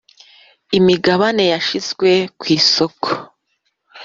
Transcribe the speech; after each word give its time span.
imigabane 0.77 1.43
yashyizwe 1.53 2.09
ku 2.39 2.45
isoko 2.57 3.07